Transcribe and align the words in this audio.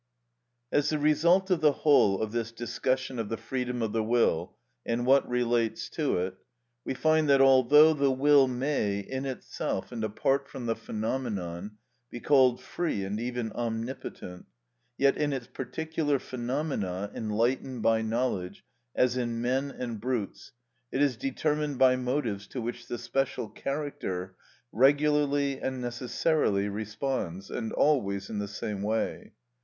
As 0.71 0.89
the 0.89 0.97
result 0.97 1.51
of 1.51 1.61
the 1.61 1.71
whole 1.73 2.23
of 2.23 2.31
this 2.31 2.51
discussion 2.51 3.19
of 3.19 3.29
the 3.29 3.37
freedom 3.37 3.83
of 3.83 3.93
the 3.93 4.01
will 4.03 4.55
and 4.83 5.05
what 5.05 5.29
relates 5.29 5.89
to 5.89 6.17
it, 6.17 6.37
we 6.83 6.95
find 6.95 7.29
that 7.29 7.39
although 7.39 7.93
the 7.93 8.09
will 8.09 8.47
may, 8.47 8.99
in 8.99 9.27
itself 9.27 9.91
and 9.91 10.03
apart 10.03 10.47
from 10.47 10.65
the 10.65 10.75
phenomenon, 10.75 11.77
be 12.09 12.19
called 12.19 12.59
free 12.63 13.03
and 13.03 13.19
even 13.19 13.51
omnipotent, 13.51 14.47
yet 14.97 15.17
in 15.17 15.31
its 15.33 15.45
particular 15.45 16.17
phenomena 16.17 17.11
enlightened 17.13 17.83
by 17.83 18.01
knowledge, 18.01 18.65
as 18.95 19.15
in 19.17 19.39
men 19.39 19.69
and 19.69 20.01
brutes, 20.01 20.51
it 20.91 20.99
is 20.99 21.15
determined 21.15 21.77
by 21.77 21.95
motives 21.95 22.47
to 22.47 22.59
which 22.59 22.87
the 22.87 22.97
special 22.97 23.47
character 23.47 24.35
regularly 24.71 25.59
and 25.61 25.79
necessarily 25.79 26.67
responds, 26.67 27.51
and 27.51 27.71
always 27.73 28.31
in 28.31 28.39
the 28.39 28.47
same 28.47 28.81
way. 28.81 29.33